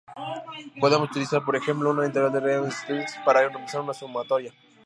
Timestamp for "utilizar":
1.09-1.45